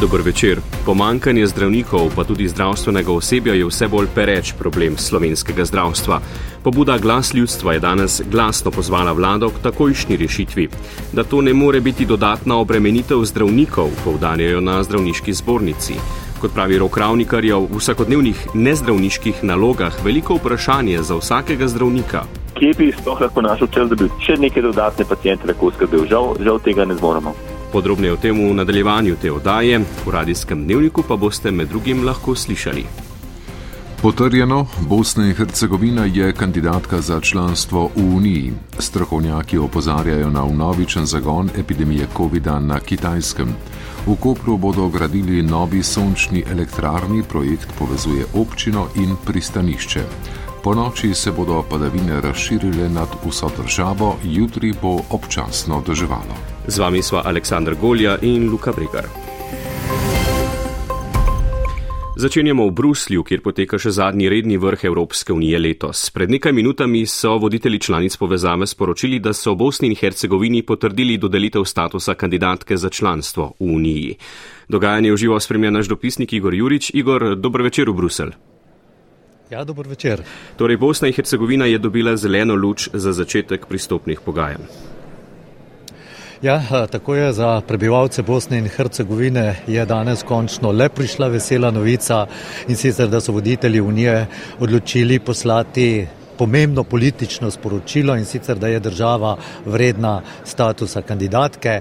[0.00, 0.60] Dobro večer.
[0.86, 6.20] Pomankanje zdravnikov, pa tudi zdravstvenega osebja, je vse bolj pereč problem slovenskega zdravstva.
[6.62, 10.68] Pobuda Glas ljudstva je danes glasno pozvala vlado k takojšnji rešitvi.
[11.12, 15.94] Da to ne more biti dodatna obremenitev zdravnikov, povdarjajo na zdravniški zbornici.
[16.40, 22.24] Kot pravi Rok Ravnikar, je v vsakodnevnih nezdravniških nalogah veliko vprašanje za vsakega zdravnika.
[22.54, 26.08] Kje bi sploh lahko našel čas, da bi še neke dodatne pacijente lahko skrbel?
[26.08, 27.49] Žal, žal tega ne zmoremo.
[27.72, 32.34] Podrobneje o tem v nadaljevanju te oddaje, v radijskem dnevniku pa boste med drugim lahko
[32.34, 32.84] slišali.
[34.02, 38.52] Potrjeno, Bosna in Hercegovina je kandidatka za članstvo v Uniji.
[38.78, 43.54] Strokovnjaki opozarjajo na vnovičen zagon epidemije COVID-a na Kitajskem.
[44.06, 50.04] V Kopru bodo gradili novi sončni elektrarni, projekt povezuje občino in pristanišče.
[50.62, 56.36] Po noči se bodo padavine razširile nad vso državo, jutri bo občasno doživalo.
[56.66, 59.08] Z vami sva Aleksandr Golja in Luka Bregar.
[62.16, 66.10] Začenjamo v Bruslju, kjer poteka še zadnji redni vrh Evropske unije letos.
[66.12, 71.64] Pred nekaj minutami so voditelji članic povezave sporočili, da so Bosni in Hercegovini potrdili dodelitev
[71.64, 74.14] statusa kandidatke za članstvo v uniji.
[74.68, 76.90] Dogajanje v živo spremlja naš dopisnik Igor Jurič.
[76.94, 78.49] Igor, dober večer v Bruselj.
[79.50, 80.20] Ja, dober večer.
[80.56, 84.62] Torej, Bosna in Hercegovina je dobila zeleno luč za začetek pristopnih pogajanj.
[86.42, 92.26] Ja, tako je za prebivalce Bosne in Hercegovine je danes končno le prišla vesela novica
[92.68, 94.26] in sicer, da so voditelji Unije
[94.60, 96.06] odločili poslati
[96.40, 99.34] pomembno politično sporočilo in sicer, da je država
[99.66, 101.80] vredna statusa kandidatke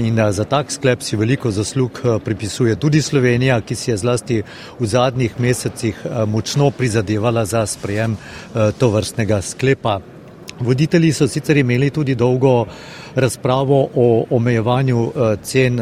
[0.00, 4.42] in za tak sklep si veliko zaslug pripisuje tudi Slovenija, ki si je zlasti
[4.78, 8.16] v zadnjih mesecih močno prizadevala za sprejem
[8.78, 10.00] to vrstnega sklepa.
[10.60, 12.66] Voditelji so sicer imeli tudi dolgo
[13.14, 15.12] razpravo o omejevanju
[15.42, 15.80] cen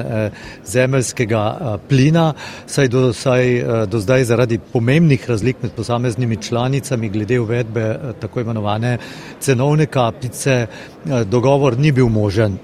[0.67, 2.33] zemeljskega plina,
[2.67, 8.99] saj do, saj do zdaj zaradi pomembnih razlik med posameznimi članicami glede uvedbe tako imenovane
[9.41, 10.67] cenovne kapice
[11.25, 12.59] dogovor ni bil možen.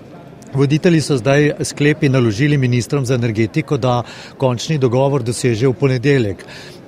[0.54, 4.02] Voditelji so zdaj sklepi naložili ministrom za energetiko, da
[4.38, 6.44] končni dogovor doseže v ponedeljek.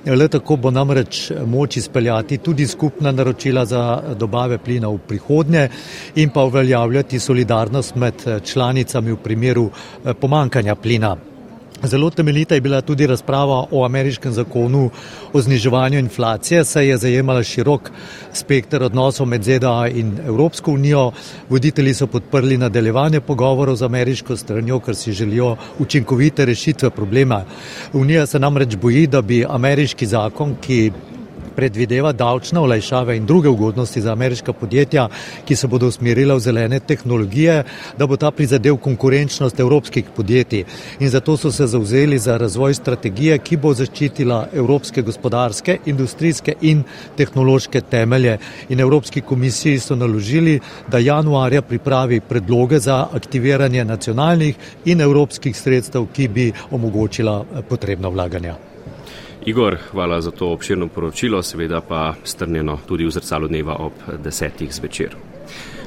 [0.07, 5.69] Le tako bo namreč moč izpeljati tudi skupna naročila za dobave plina v prihodnje
[6.15, 8.13] in pa uveljavljati solidarnost med
[8.43, 9.69] članicami v primeru
[10.19, 11.17] pomankanja plina.
[11.83, 14.89] Zelo temeljita je bila tudi razprava o ameriškem zakonu
[15.33, 17.91] o zniževanju inflacije, saj je zajemala širok
[18.33, 21.11] spektr odnosov med ZDA in Evropsko unijo.
[21.49, 27.43] Voditelji so podprli nadaljevanje pogovorov z ameriško stranjo, ker si želijo učinkovite rešitve problema.
[27.93, 30.91] Unija se namreč boji, da bi ameriški zakon, ki
[31.57, 35.07] predvideva davčne olajšave in druge ugodnosti za ameriška podjetja,
[35.45, 37.63] ki se bodo usmerila v zelene tehnologije,
[37.97, 40.65] da bo ta prizadel konkurenčnost evropskih podjetij.
[40.99, 46.83] In zato so se zauzeli za razvoj strategije, ki bo zaščitila evropske gospodarske, industrijske in
[47.17, 48.37] tehnološke temelje.
[48.69, 56.07] In Evropski komisiji so naložili, da januarja pripravi predloge za aktiviranje nacionalnih in evropskih sredstev,
[56.13, 58.76] ki bi omogočila potrebna vlaganja.
[59.47, 64.73] Igor, hvala za to obširno poročilo, seveda pa strnjeno tudi v zrcalu dneva ob desetih
[64.75, 65.15] zvečer.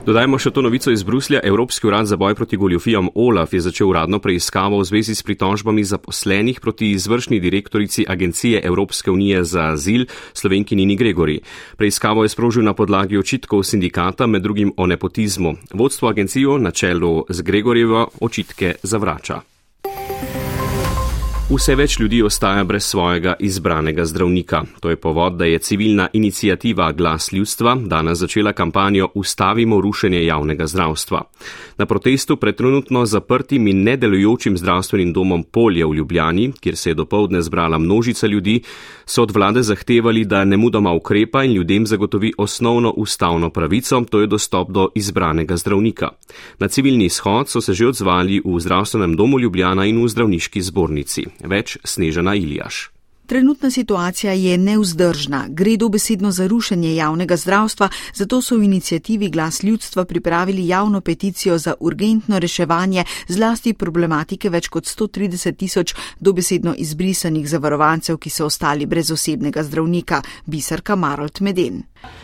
[0.06, 1.42] Dodajmo še to novico iz Bruslja.
[1.44, 5.84] Evropski urad za boj proti goljofijam OLAF je začel uradno preiskavo v zvezi s pritožbami
[5.84, 11.40] zaposlenih proti izvršni direktorici Agencije Evropske unije za azil Slovenki Nini Gregori.
[11.76, 15.54] Preiskavo je sprožil na podlagi očitkov sindikata, med drugim o nepotizmu.
[15.76, 19.42] Vodstvo agencijo na čelu z Gregorjevo očitke zavrača.
[21.50, 24.60] Vse več ljudi ostaja brez svojega izbranega zdravnika.
[24.80, 30.66] To je povod, da je civilna inicijativa Glas ljudstva danes začela kampanjo Ustavimo rušenje javnega
[30.66, 31.22] zdravstva.
[31.78, 36.94] Na protestu pred trenutno zaprtim in nedelujočim zdravstvenim domom Polje v Ljubljani, kjer se je
[36.94, 38.60] dopoledne zbrala množica ljudi,
[39.06, 44.20] so od vlade zahtevali, da ne mudoma ukrepa in ljudem zagotovi osnovno ustavno pravico, to
[44.20, 46.08] je dostop do izbranega zdravnika.
[46.58, 51.26] Na civilni izhod so se že odzvali v zdravstvenem domu Ljubljana in v zdravniški zbornici.
[51.44, 52.90] Več Snežana Iljaš.
[53.30, 59.62] Trenutna situacija je neuzdržna, gre dobesedno za rušenje javnega zdravstva, zato so v inicijativi Glas
[59.62, 67.48] ljudstva pripravili javno peticijo za urgentno reševanje zlasti problematike več kot 130 tisoč dobesedno izbrisanih
[67.48, 71.82] zavarovancev, ki so ostali brez osebnega zdravnika, bisarka Marold Meden.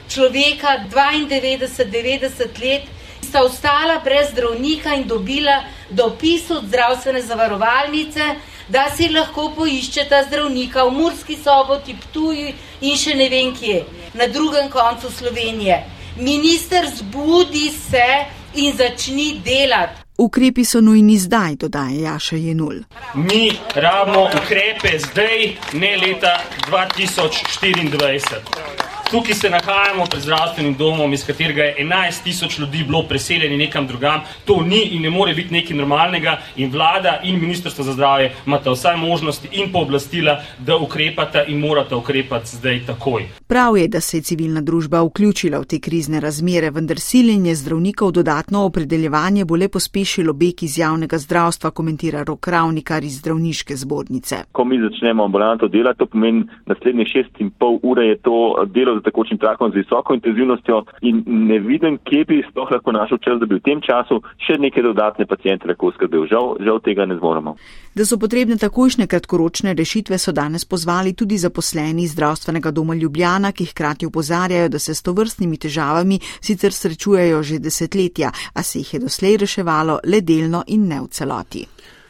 [0.09, 2.83] Človeka 92-90 let
[3.23, 8.35] sta ostala brez zdravnika in dobila dopis od zdravstvene zavarovalnice,
[8.69, 13.85] da si lahko poiščeta zdravnika v Murski soboti, Ptuju in še ne vem kje,
[14.15, 15.85] na drugem koncu Slovenije.
[16.17, 18.09] Minister, zbudi se
[18.55, 20.03] in začni delati.
[20.19, 22.81] Ukrepi so nujni zdaj, dodaja Jaša Jenul.
[23.15, 26.41] Mi rabimo ukrepe zdaj, ne leta
[26.71, 28.96] 2024.
[29.11, 33.87] Tukaj se nahajamo pred zdravstvenim domom, iz katerega je 11 tisoč ljudi bilo preseljeni nekam
[33.87, 34.21] drugam.
[34.45, 38.71] To ni in ne more biti nekaj normalnega in vlada in ministrstvo za zdravje imata
[38.71, 43.29] vsaj možnosti in pooblastila, da ukrepata in morata ukrepati zdaj takoj.
[43.47, 48.11] Prav je, da se je civilna družba vključila v te krizne razmere, vendar siljenje zdravnikov
[48.13, 54.37] dodatno opredeljevanje bo le pospešilo beg iz javnega zdravstva, komentira Rok Ravnikar iz zdravniške zbornice.
[54.53, 58.96] Ko mi začnemo ambulanto delati, to pomeni naslednjih šest in pol ure je to delo
[59.01, 63.41] z tekočim trakom z visoko intenzivnostjo in ne vidim, kje bi sploh lahko našel čas,
[63.41, 66.27] da bi v tem času še neke dodatne pacijente lahko skrbel.
[66.31, 67.57] Žal, žal tega ne zmoremo.
[67.97, 73.71] Da so potrebne takojšnje kratkoročne rešitve, so danes pozvali tudi zaposleni zdravstvenega doma Ljubljana, ki
[73.73, 79.01] hkrati upozarjajo, da se s tovrstnimi težavami sicer srečujejo že desetletja, a se jih je
[79.01, 81.67] doslej reševalo le delno in ne v celoti.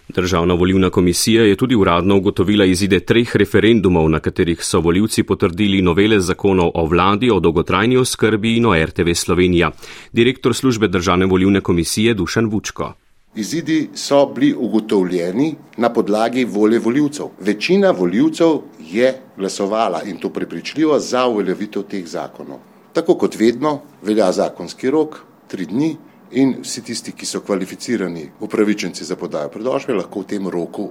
[0.08, 5.82] Državna volivna komisija je tudi uradno ugotovila izide treh referendumov, na katerih so voljivci potrdili
[5.82, 9.70] novele zakonov o vladi, o dolgotrajni oskrbi in o RTV Slovenija.
[10.12, 12.92] Direktor službe Državne volivne komisije Dušan Vučko.
[13.36, 17.26] Izidi so bili ugotovljeni na podlagi volje voljivcev.
[17.40, 22.58] Večina voljivcev je glasovala in to prepričljivo za uveljavitev teh zakonov.
[22.92, 25.18] Tako kot vedno velja zakonski rok,
[25.48, 25.96] tri dni,
[26.32, 30.90] in vsi tisti, ki so kvalificirani upravičenci za podajo pritožbe, lahko v tem roku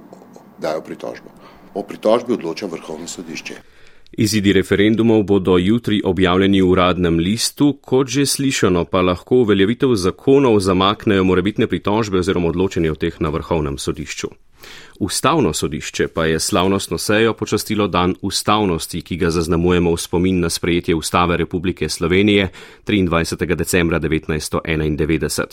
[0.62, 1.30] dajo pritožbo.
[1.74, 3.56] O pritožbi odloča vrhovno sodišče.
[4.18, 10.60] Izidi referendumov bodo jutri objavljeni v uradnem listu, kot že slišano, pa lahko uveljavitev zakonov
[10.60, 14.30] zamaknejo morebitne pritožbe oziroma odločenje o teh na vrhovnem sodišču.
[15.00, 20.50] Ustavno sodišče pa je slavnostno sejo počastilo dan ustavnosti, ki ga zaznamujemo v spomin na
[20.50, 22.50] sprejetje Ustave Republike Slovenije
[22.88, 23.56] 23.
[23.56, 25.44] decembra 1991.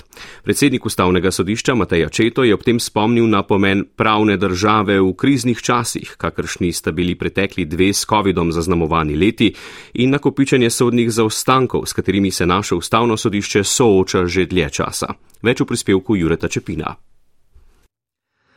[0.43, 5.59] Predsednik Ustavnega sodišča Mateja Četo je ob tem spomnil na pomen pravne države v kriznih
[5.59, 9.55] časih, kakršni sta bili pretekli dve s COVID-om zaznamovani leti
[9.95, 15.15] in nakopičenje sodnih zaostankov, s katerimi se naše Ustavno sodišče sooča že dlje časa.
[15.43, 17.12] Več v prispevku Jureta Čepina.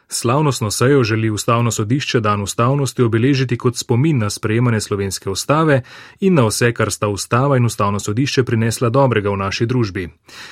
[0.08, 5.82] Slavnostno sejo želi ustavno sodišče dan ustavnosti obeležiti kot spomin na sprejemanje slovenske ustave
[6.20, 10.10] in na vse, kar sta ustava in ustavno sodišče prinesla dobrega v naši družbi.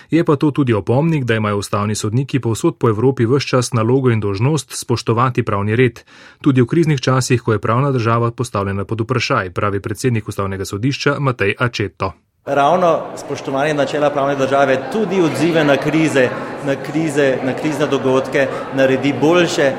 [0.09, 4.09] Je pa to tudi opomnik, da imajo ustavni sodniki povsod po Evropi vse čas nalogo
[4.09, 6.01] in dožnost spoštovati pravni red,
[6.41, 11.19] tudi v kriznih časih, ko je pravna država postavljena pod vprašaj, pravi predsednik ustavnega sodišča
[11.19, 12.13] Matej Ačeto.
[12.45, 16.29] Ravno spoštovanje načela pravne države tudi odzive na krize,
[16.65, 19.71] na, krize, na krizne dogodke naredi boljše,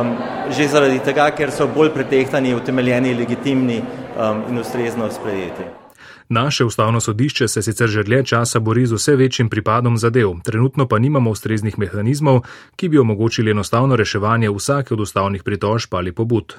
[0.00, 0.16] um,
[0.50, 5.62] že zaradi tega, ker so bolj pretehtani, utemeljeni, legitimni um, in ustrezno sprejeti.
[6.28, 10.88] Naše ustavno sodišče se sicer že dlje časa bori z vse večjim pripadom zadev, trenutno
[10.88, 12.40] pa nimamo ustreznih mehanizmov,
[12.76, 16.54] ki bi omogočili enostavno reševanje vsake od ustavnih pritožb ali pobud.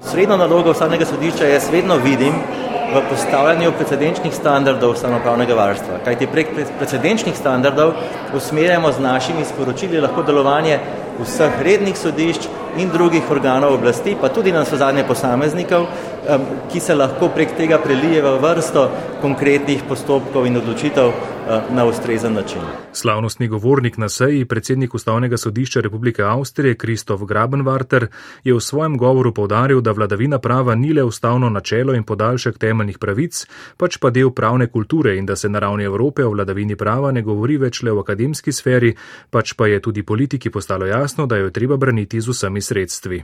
[0.00, 2.32] Srednjo nalogo ustavnega sodišča jaz vedno vidim
[2.92, 6.00] v postavljanju precedenčnih standardov stanopravnega varstva.
[6.04, 7.94] Kajti prek precedenčnih standardov
[8.36, 10.78] usmerjamo z našimi sporočili lahko delovanje
[11.20, 15.86] vseh rednih sodišč in drugih organov oblasti, pa tudi na zadnje posameznikov,
[16.72, 18.90] ki se lahko prek tega prelije v vrsto
[19.22, 22.62] konkretnih postopkov in odločitev eh, na ustrezen način.
[22.92, 28.06] Slavnostni govornik na seji, predsednik Ustavnega sodišča Republike Avstrije Kristof Grabenwarter,
[28.44, 32.98] je v svojem govoru povdaril, da vladavina prava ni le ustavno načelo in podaljšek temeljnih
[32.98, 37.12] pravic, pač pa del pravne kulture in da se na ravni Evrope o vladavini prava
[37.12, 38.94] ne govori več le v akademski sferi,
[39.30, 43.22] pač pa je tudi politiki postalo jasno, da jo je treba braniti z vsemi sredstvi.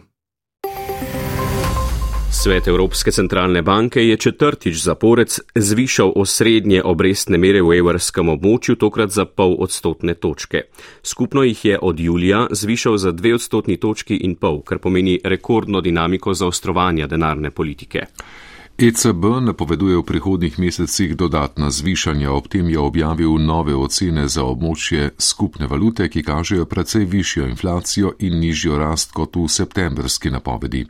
[2.30, 9.10] Svet Evropske centralne banke je četrtič zapored zvišal osrednje obrestne mere v evrskem območju, tokrat
[9.10, 10.62] za pol odstotne točke.
[11.02, 15.80] Skupno jih je od julija zvišal za dve odstotni točki in pol, kar pomeni rekordno
[15.80, 18.06] dinamiko zaostrovanja denarne politike.
[18.78, 25.18] ECB napoveduje v prihodnih mesecih dodatna zvišanja, ob tem je objavil nove ocene za območje
[25.18, 30.84] skupne valute, ki kažejo precej višjo inflacijo in nižjo rast kot v septembrski napovedi.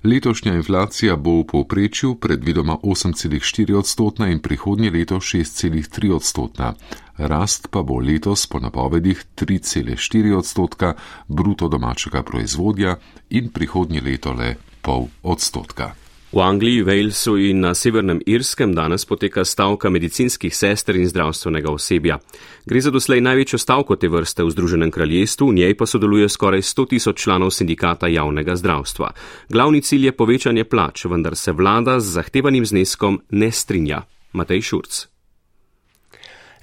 [0.00, 6.72] Letošnja inflacija bo v povprečju predvidoma 8,4 odstotna in prihodnje leto 6,3 odstotna.
[7.20, 10.94] Rast pa bo letos po napovedih 3,4 odstotka
[11.28, 12.96] bruto domačega proizvodja
[13.28, 16.05] in prihodnje leto le pol odstotka.
[16.32, 22.18] V Angliji, Walesu in na Severnem Irskem danes poteka stavka medicinskih sester in zdravstvenega osebja.
[22.66, 26.66] Gre za doslej največjo stavko te vrste v Združenem kraljestvu, v njej pa sodeluje skoraj
[26.66, 29.10] 100 tisoč članov sindikata javnega zdravstva.
[29.48, 34.02] Glavni cilj je povečanje plač, vendar se vlada z zahtevanim zneskom ne strinja.
[34.32, 35.15] Matej Šurc.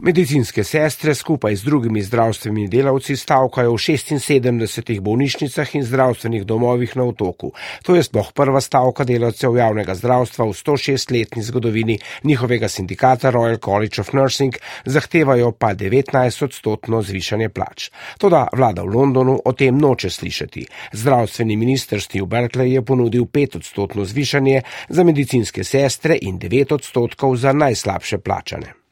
[0.03, 7.05] Medicinske sestre skupaj z drugimi zdravstvenimi delavci stavkajo v 76 bolnišnicah in zdravstvenih domovih na
[7.07, 7.53] otoku.
[7.87, 14.01] To je sploh prva stavka delavcev javnega zdravstva v 106-letni zgodovini njihovega sindikata Royal College
[14.01, 17.87] of Nursing, zahtevajo pa 19-odstotno zvišanje plač.
[18.19, 20.67] Toda vlada v Londonu o tem noče slišati.
[20.91, 27.53] Zdravstveni minister Steve Berkeley je ponudil 5-odstotno zvišanje za medicinske sestre in 9 odstotkov za
[27.53, 28.82] najslabše plačane.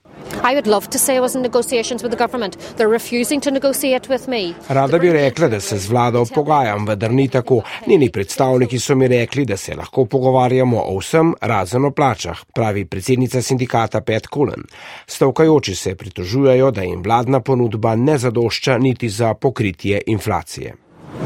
[4.69, 7.61] Rada bi rekla, da se z vlado pogajam, vendar ni tako.
[7.87, 12.85] Njeni predstavniki so mi rekli, da se lahko pogovarjamo o vsem, razen o plačah, pravi
[12.85, 14.63] predsednica sindikata Pat Cullen.
[15.07, 20.73] Stavkajoči se pritožujejo, da jim vladna ponudba ne zadošča niti za pokritje inflacije.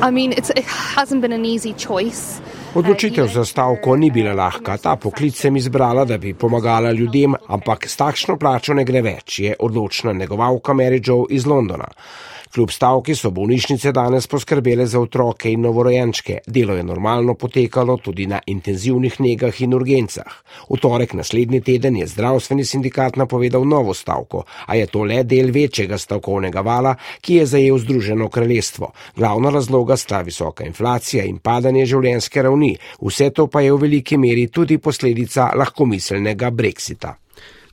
[0.01, 0.33] I mean,
[2.75, 4.75] Odločitev za stavko ni bila lahka.
[4.77, 9.39] Ta poklic sem izbrala, da bi pomagala ljudem, ampak s takšno plačo ne gre več,
[9.39, 11.88] je odločna negovalka Mary Joe iz Londona.
[12.55, 16.38] Kljub stavki so bolnišnice danes poskrbele za otroke in novorojenčke.
[16.48, 20.38] Delo je normalno potekalo tudi na intenzivnih negah in urgencah.
[20.70, 25.51] V torek naslednji teden je zdravstveni sindikat napovedal novo stavko, a je to le del
[25.51, 28.91] večjega stavkovnega vala, ki je zajel Združeno kraljestvo.
[29.17, 32.64] Glavna razloga sta visoka inflacija in padanje življenjske ravni.
[33.01, 37.15] Vse to pa je v veliki meri tudi posledica lahkomiselnega brexita.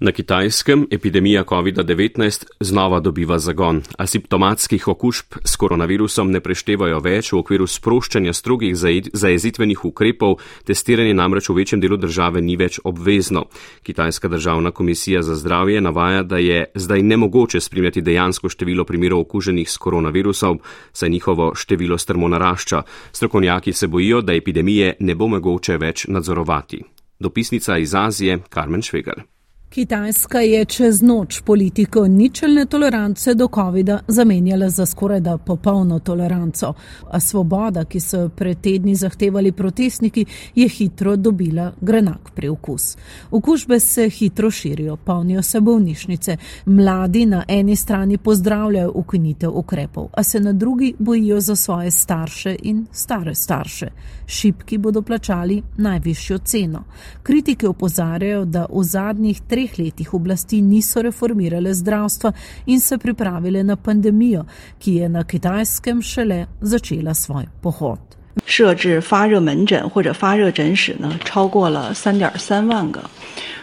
[0.04, 3.82] Na kitajskem epidemija COVID-19 znova dobiva zagon.
[3.98, 8.74] Asimptomatskih okužb s koronavirusom ne preštevajo več v okviru sproščanja strogih
[9.12, 13.44] zajezitvenih ukrepov, testiranje namreč v večjem delu države ni več obvezno.
[13.86, 19.70] Kitajska državna komisija za zdravje navaja, da je zdaj nemogoče spremljati dejansko število primerov okuženih
[19.70, 20.58] s koronavirusom,
[20.92, 22.82] saj njihovo število strmo narašča.
[23.12, 26.82] Strokovnjaki se bojijo, da epidemije ne bo mogoče več nadzorovati.
[27.20, 29.22] Dopisnica iz Azije Carmen Švegar.
[29.72, 36.74] Kitajska je čez noč politiko ničelne tolerance do COVID-a zamenjala za skoraj da popolno toleranco,
[37.10, 40.24] a svoboda, ki so pred tedni zahtevali protestniki,
[40.54, 42.96] je hitro dobila grenak preokus.
[43.30, 46.36] Okužbe se hitro širijo, polnijo se bolnišnice,
[46.66, 52.56] mladi na eni strani pozdravljajo ukinitev ukrepov, a se na drugi bojijo za svoje starše
[52.62, 53.88] in stare starše.
[54.26, 56.84] Šipki bodo plačali najvišjo ceno.
[57.22, 62.31] Kritike opozarjajo, da v zadnjih treh treh letih oblasti niso reformirale zdravstva
[62.65, 64.45] in se pripravile na pandemijo,
[64.79, 67.99] ki je na kitajskem šele začela svoj pohod.
[68.45, 73.03] 设置发热门诊或者发热诊室呢，超过了三点三万个。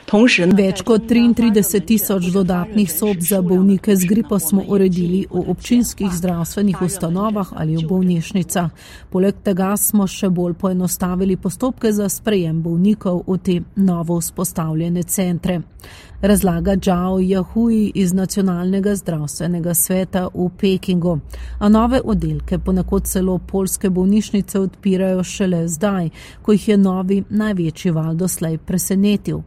[0.10, 6.82] Več kot 33 tisoč dodatnih sob za bolnike z gripo smo uredili v občinskih zdravstvenih
[6.82, 8.72] ustanovah ali v bolnišnicah.
[9.14, 15.62] Poleg tega smo še bolj poenostavili postopke za sprejem bolnikov v te novo vzpostavljene centre
[16.22, 21.20] razlaga Zhao Yahui iz Nacionalnega zdravstvenega sveta v Pekingu.
[21.60, 26.10] A nove oddelke, ponekod celo polske bolnišnice, odpirajo šele zdaj,
[26.42, 29.42] ko jih je novi največji val doslej presenetil.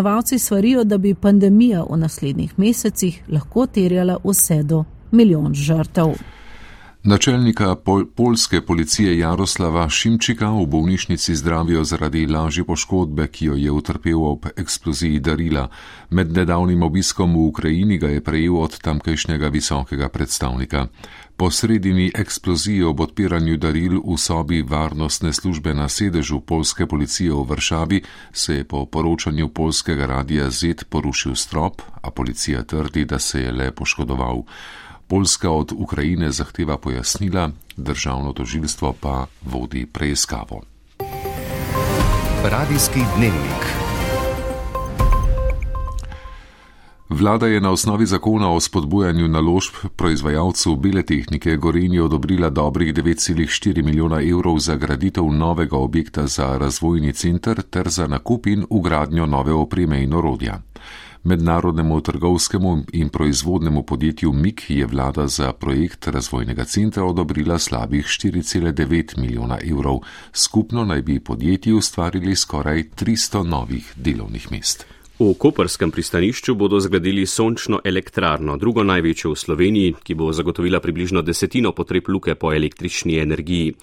[0.00, 6.14] Poznavalci svarijo, da bi pandemija v naslednjih mesecih lahko terjala vse do milijon žrtev.
[7.02, 13.70] Načelnika pol polske policije Jaroslava Šimčika v bolnišnici zdravijo zaradi lažje poškodbe, ki jo je
[13.70, 15.68] utrpel ob eksploziji darila.
[16.10, 20.86] Med nedavnim obiskom v Ukrajini ga je prejel od tamkajšnjega visokega predstavnika.
[21.36, 27.46] Po sredini eksploziji ob odpiranju daril v sobi varnostne službe na sedežu polske policije v
[27.48, 28.02] Vršavi
[28.32, 33.52] se je po poročanju polskega radija Z porušil strop, a policija trdi, da se je
[33.52, 34.44] le poškodoval.
[35.10, 40.60] Poljska od Ukrajine zahteva pojasnila, državno tožilstvo pa vodi preiskavo.
[42.44, 43.62] Radijski dnevnik.
[47.08, 53.84] Vlada je na osnovi zakona o spodbujanju naložb proizvajalcev bele tehnike Gorenju odobrila dobrih 9,4
[53.84, 59.52] milijona evrov za graditev novega objekta za razvojni center ter za nakup in ugradnjo nove
[59.52, 60.69] opreme in orodja.
[61.24, 69.18] Mednarodnemu trgovskemu in proizvodnemu podjetju MIK je vlada za projekt razvojnega centra odobrila slabih 4,9
[69.18, 69.98] milijona evrov.
[70.32, 74.86] Skupno naj bi podjetji ustvarili skoraj 300 novih delovnih mest.
[75.20, 81.20] V Koperskem pristanišču bodo zgradili sončno elektrarno, drugo največjo v Sloveniji, ki bo zagotovila približno
[81.20, 83.74] desetino potreb luke po električni energiji.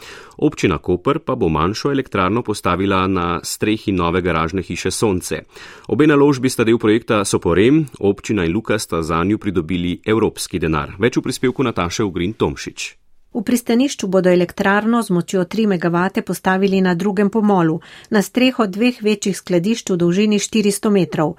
[0.42, 5.44] Občina Koper pa bo manjšo elektrarno postavila na strehi nove garažne hiše Sonce.
[5.88, 10.98] Obe naložbi sta del projekta Soporem, občina in luka sta za njo pridobili evropski denar.
[10.98, 13.07] Več v prispevku Nataše Ugrin Tomšič.
[13.38, 17.80] V pristanišču bodo elektrarno z močjo 3 MW postavili na drugem pomolu,
[18.10, 21.36] na streho dveh večjih skladišč v dolžini 400 metrov.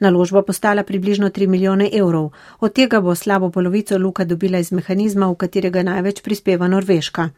[0.00, 5.28] Naložba postala približno 3 milijone evrov, od tega bo slabo polovico luka dobila iz mehanizma,
[5.28, 7.28] v katerega največ prispeva Norveška.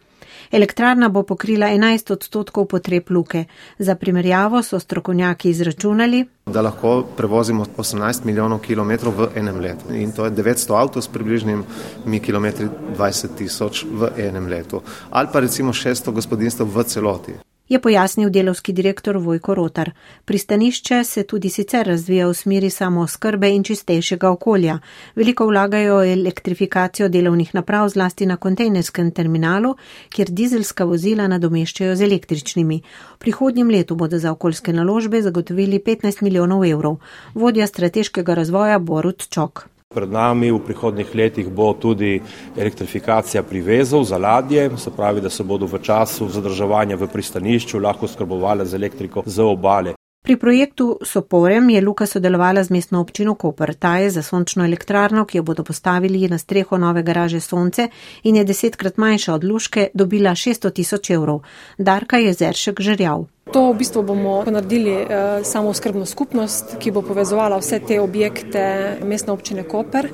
[0.52, 3.44] Elektrarna bo pokrila 11 odstotkov potreb luke.
[3.78, 9.94] Za primerjavo so strokovnjaki izračunali, da lahko prevozimo 18 milijonov kilometrov v enem letu.
[9.94, 14.82] In to je 900 avtov s približnimi kilometri 20 tisoč v enem letu.
[15.10, 17.34] Ali pa recimo 600 gospodinstv v celoti
[17.68, 19.90] je pojasnil delovski direktor Vojko Rotar.
[20.24, 24.78] Pristanišče se tudi sicer razvija v smeri samo skrbe in čistejšega okolja.
[25.14, 29.74] Veliko vlagajo elektrifikacijo delovnih naprav zlasti na kontejnerskem terminalu,
[30.08, 32.80] kjer dizelska vozila nadomeščajo z električnimi.
[33.14, 36.96] V prihodnjem letu bodo za okoljske naložbe zagotovili 15 milijonov evrov.
[37.34, 39.73] Vodja strateškega razvoja Borut Čok.
[39.94, 42.20] Pred nami v prihodnih letih bo tudi
[42.56, 48.08] elektrifikacija privezov za ladje, se pravi, da se bodo v času zadrževanja v pristanišču lahko
[48.08, 49.94] skrbovali z elektriko z obale.
[50.24, 53.74] Pri projektu Soporem je Luka sodelovala z mestno občino Koper.
[53.74, 57.88] Ta je za sončno elektrarno, ki jo bodo postavili na streho nove garaže Sonce
[58.22, 61.42] in je desetkrat manjša od Luške, dobila 600 tisoč evrov.
[61.78, 63.33] Darka je Zeršek žerjav.
[63.52, 68.64] To v bistvu bomo naredili eh, samo skrbno skupnost, ki bo povezovala vse te objekte
[69.04, 70.08] mestne občine Koper,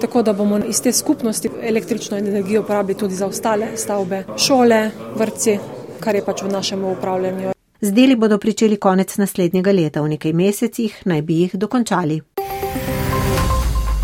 [0.00, 5.58] tako da bomo iz te skupnosti električno energijo uporabili tudi za ostale stavbe, šole, vrci,
[6.00, 7.56] kar je pač v našem upravljanju.
[7.80, 12.20] Z deli bodo pričeli konec naslednjega leta, v nekaj mesecih naj bi jih dokončali.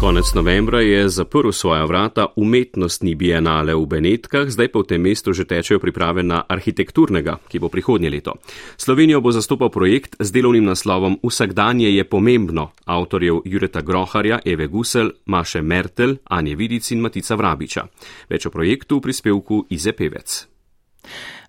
[0.02, 5.30] Konec novembra je zaprl svoja vrata umetnostni bienale v Benetkah, zdaj pa v tem mestu
[5.30, 8.34] že tečejo priprave na arhitekturnega, ki bo prihodnje leto.
[8.74, 15.22] Slovenijo bo zastopal projekt z delovnim naslovom Vsakdanje je pomembno avtorjev Jureta Groharja, Eve Gusel,
[15.30, 17.86] Maše Mertel, Anje Vidic in Matica Vrabiča.
[18.26, 20.50] Več o projektu v prispevku Ize Pevec.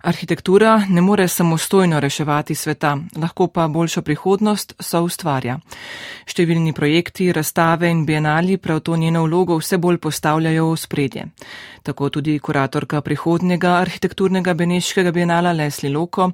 [0.04, 5.54] Arhitektura ne more samostojno reševati sveta, lahko pa boljšo prihodnost so ustvarja.
[6.28, 11.24] Številni projekti, razstave in bienali prav to njeno vlogo vse bolj postavljajo v spredje.
[11.88, 16.28] Tako tudi kuratorka prihodnjega arhitekturnega beneškega bienala Leslie Loko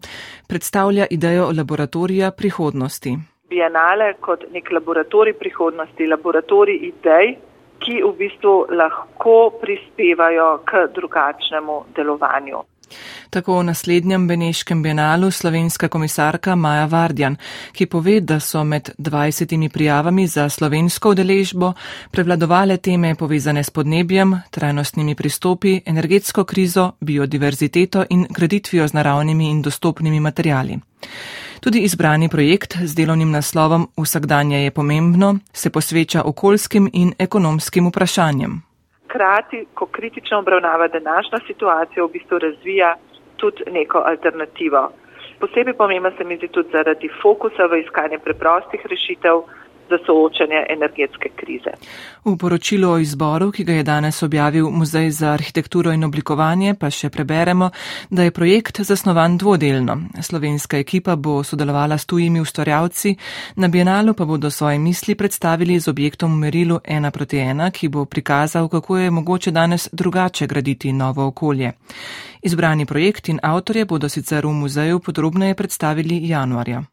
[0.48, 3.14] predstavlja idejo laboratorija prihodnosti.
[3.54, 7.36] Bienale kot nek laboratorij prihodnosti, laboratorij idej,
[7.78, 12.66] ki v bistvu lahko prispevajo k drugačnemu delovanju.
[13.30, 17.36] Tako v naslednjem Beneškem bienalu slovenska komisarka Maja Vardjan,
[17.72, 21.72] ki pove, da so med 20 prijavami za slovensko udeležbo
[22.10, 29.62] prevladovale teme povezane s podnebjem, trajnostnimi pristopi, energetsko krizo, biodiverziteto in graditvijo z naravnimi in
[29.62, 30.78] dostopnimi materijali.
[31.60, 38.69] Tudi izbrani projekt z delovnim naslovom Vsakdanje je pomembno se posveča okoljskim in ekonomskim vprašanjem
[39.10, 42.94] hkrati, ko kritično obravnava današnjo situacijo, v bistvu razvija
[43.36, 44.90] tudi neko alternativo.
[45.40, 49.42] Posebej pomembno se mi zdi tudi zaradi fokusa v iskanje preprostih rešitev,
[49.90, 51.72] za soočanje energetske krize.
[52.24, 56.90] V poročilu o izboru, ki ga je danes objavil Muzej za arhitekturo in oblikovanje, pa
[56.90, 57.70] še preberemo,
[58.10, 59.96] da je projekt zasnovan dvodelno.
[60.22, 63.16] Slovenska ekipa bo sodelovala s tujimi ustvarjavci,
[63.56, 67.88] na bienalu pa bodo svoje misli predstavili z objektom v merilu 1 proti 1, ki
[67.88, 71.72] bo prikazal, kako je mogoče danes drugače graditi novo okolje.
[72.42, 76.84] Izbrani projekt in avtorje bodo sicer v muzeju podrobneje predstavili januarja.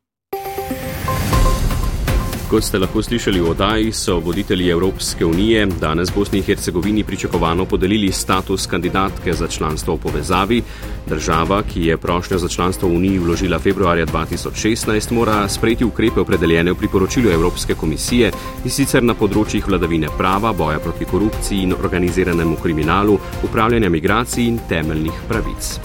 [2.47, 7.65] Kot ste lahko slišali v odaji, so voditelji Evropske unije danes Bosni in Hercegovini pričakovano
[7.65, 10.61] podelili status kandidatke za članstvo v povezavi.
[11.09, 16.71] Država, ki je prošnjo za članstvo v Uniji vložila februarja 2016, mora sprejeti ukrepe opredeljene
[16.71, 18.31] v priporočilu Evropske komisije
[18.63, 24.61] in sicer na področjih vladavine prava, boja proti korupciji in organiziranemu kriminalu, upravljanja migracij in
[24.69, 25.79] temeljnih pravic.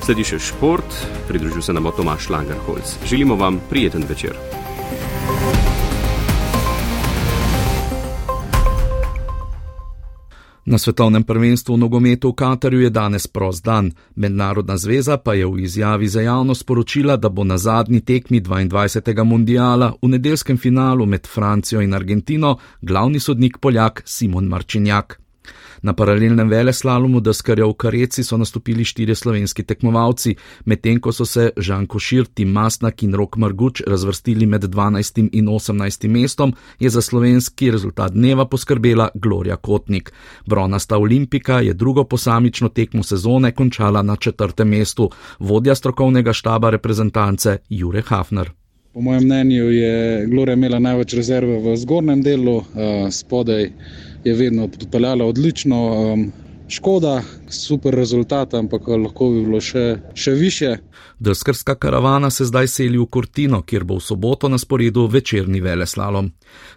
[0.00, 0.96] Sledi še šport,
[1.28, 2.96] pridružil se nam Tomaš Langerholz.
[3.04, 4.66] Želimo vam prijeten večer.
[10.66, 13.92] Na svetovnem prvenstvu v nogometu v Katarju je danes prost dan.
[14.14, 19.24] Mednarodna zveza pa je v izjavi za javnost sporočila, da bo na zadnji tekmi 22.
[19.24, 25.25] mundiala v nedeljskem finalu med Francijo in Argentino glavni sodnik Poljak Simon Marčinjak.
[25.86, 30.32] Na paralelnem vele slalomu deskarja v Kareci so nastopili štirje slovenski tekmovalci,
[30.66, 35.28] medtem ko so se Žan Košir, Tim Masnak in Rok Marguč razvrstili med 12.
[35.32, 36.08] in 18.
[36.08, 40.12] mestom, je za slovenski rezultat dneva poskrbela Gloria Kotnik.
[40.46, 47.58] Bronasta olimpika je drugo posamično tekmo sezone končala na četrtem mestu, vodja strokovnega štaba reprezentance
[47.68, 48.50] Jure Hafner.
[48.92, 53.70] Po mojem mnenju je Gloria imela največ rezerve v zgornjem delu, eh, spodaj
[54.26, 55.76] je vedno odpeljala odlično.
[56.68, 59.84] Škoda, super rezultat, ampak lahko bi bilo še,
[60.18, 60.70] še više.
[61.18, 66.32] Drskarska karavana se zdaj seli v Kortino, kjer bo v soboto na sporedu večerni veleslalom.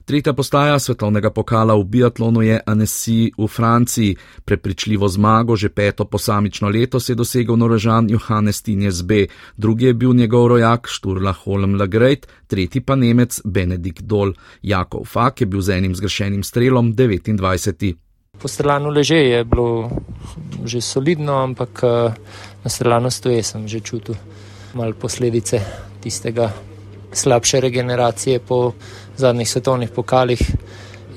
[0.06, 4.16] Tretja postaja svetovnega pokala v biatlonu je Annecy v Franciji.
[4.46, 9.26] Prepričljivo zmago že peto posamično letos je dosegel norožan Johannes Tinjes B.,
[9.58, 14.34] drugi je bil njegov rojak Šturla Holm Lagreit, tretji pa Nemec Benedikt Dol.
[14.62, 18.09] Jakov Fak je bil z enim zgrešenim strelom 29.
[18.40, 19.90] Po strelanu leže je bilo
[20.66, 22.14] že solidno, ampak eh,
[22.64, 24.16] na strelanu stoje sem že čutil
[24.74, 25.60] malo posledice
[26.00, 26.54] tistega
[27.14, 28.74] slabše regeneracije po
[29.18, 30.40] zadnjih svetovnih pokalih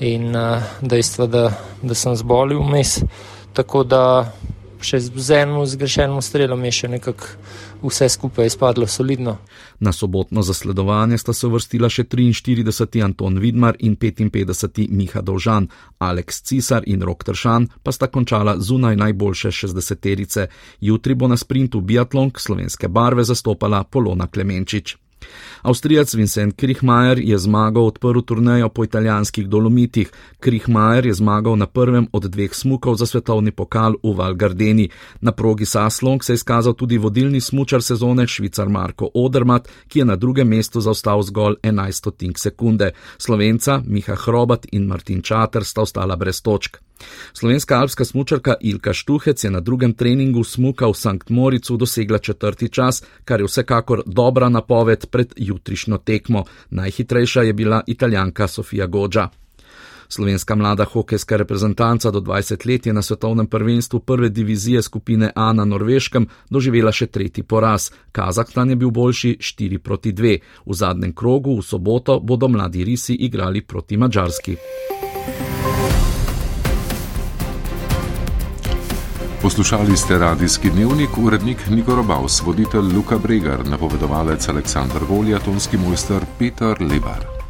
[0.00, 3.02] in uh, dejstva, da, da sem zbolil vmes.
[3.52, 4.32] Tako da
[4.82, 7.26] še z enim zgrešenim strelom je še nekako
[7.82, 9.36] vse skupaj izpadlo solidno.
[9.80, 13.02] Na sobotno zasledovanje sta se vrstila še 43.
[13.04, 14.88] Anton Vidmar in 55.
[14.90, 15.68] Miha Dolžan,
[15.98, 20.46] Aleks Cisar in Rok Tršan pa sta končala zunaj najboljše 60-terice.
[20.80, 24.96] Jutri bo na sprintu biatlonk slovenske barve zastopala Polona Klemenčič.
[25.62, 30.10] Avstrijac Vincent Krihmajer je zmagal odprl turnejo po italijanskih dolomitih.
[30.40, 34.88] Krihmajer je zmagal na prvem od dveh smukov za svetovni pokal v Valgardeni.
[35.20, 40.04] Na progi Saslong se je izkazal tudi vodilni smučar sezone švicar Marko Odermat, ki je
[40.04, 42.90] na drugem mestu zaostal zgolj 11 stotink sekunde.
[43.18, 46.78] Slovenca Miha Hrobat in Martin Čater sta ostala brez točk.
[47.32, 52.68] Slovenska alpska smučarka Ilka Štuhec je na drugem treningu smuka v Sankt Moricu dosegla četrti
[52.68, 56.44] čas, kar je vsekakor dobra napoved pred jutrišnjo tekmo.
[56.70, 59.28] Najhitrejša je bila italijanka Sofija Gođa.
[60.12, 65.52] Slovenska mlada hokejska reprezentanca do 20 let je na svetovnem prvenstvu prve divizije skupine A
[65.52, 67.90] na Norveškem doživela še tretji poraz.
[68.12, 70.38] Kazahstan je bil boljši 4 proti 2.
[70.66, 74.56] V zadnjem krogu v soboto bodo mladi risi igrali proti Mačarski.
[79.42, 86.20] Poslušali ste radijski dnevnik, urednik Niko Robaus, voditelj Luka Bregar, napovedovalec Aleksandr Golja, tonski mojster
[86.38, 87.41] Peter Lebar.